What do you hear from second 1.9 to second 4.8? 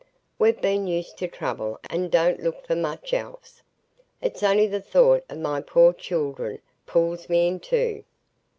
don't look for much else. It's only